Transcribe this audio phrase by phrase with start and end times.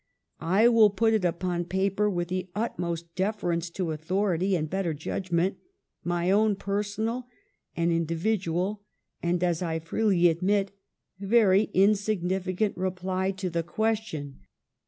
[0.39, 5.57] I will put it upon paper, with the utmost deference to authority and better judgment,
[6.03, 7.27] my own personal
[7.77, 8.79] and indi vidual,
[9.21, 10.71] and, as I freely admit,
[11.19, 14.39] very insignificant reply to the question.